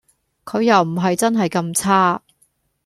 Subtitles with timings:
[0.45, 2.23] 佢又唔係真係咁差